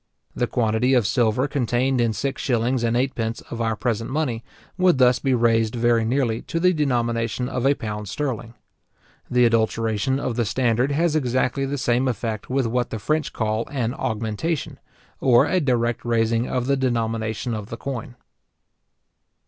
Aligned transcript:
The 0.35 0.47
quantity 0.47 0.95
of 0.95 1.05
silver 1.05 1.47
contained 1.47 2.01
in 2.01 2.11
six 2.11 2.41
shillings 2.41 2.83
and 2.83 2.97
eightpence 2.97 3.41
of 3.51 3.61
our 3.61 3.75
present 3.75 4.09
money, 4.09 4.43
would 4.75 4.97
thus 4.97 5.19
be 5.19 5.35
raised 5.35 5.75
very 5.75 6.03
nearly 6.05 6.41
to 6.41 6.59
the 6.59 6.73
denomination 6.73 7.47
of 7.47 7.67
a 7.67 7.75
pound 7.75 8.09
sterling. 8.09 8.55
The 9.29 9.45
adulteration 9.45 10.19
of 10.19 10.37
the 10.37 10.43
standard 10.45 10.91
has 10.91 11.15
exactly 11.15 11.67
the 11.67 11.77
same 11.77 12.07
effect 12.07 12.49
with 12.49 12.65
what 12.65 12.89
the 12.89 12.97
French 12.97 13.31
call 13.31 13.67
an 13.69 13.93
augmentation, 13.93 14.79
or 15.19 15.45
a 15.45 15.59
direct 15.59 16.03
raising 16.03 16.49
of 16.49 16.65
the 16.65 16.77
denomination 16.77 17.53
of 17.53 17.67
the 17.69 17.77
coin. 17.77 18.15